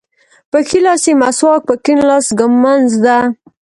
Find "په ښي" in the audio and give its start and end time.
0.51-0.79